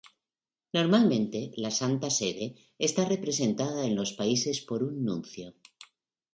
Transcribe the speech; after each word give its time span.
Normalmente, 0.77 1.51
la 1.57 1.69
Santa 1.69 2.09
Sede 2.09 2.55
está 2.79 3.05
representada 3.05 3.85
en 3.85 3.95
los 3.95 4.13
países 4.13 4.59
por 4.61 4.81
un 4.83 5.03
Nuncio. 5.05 5.53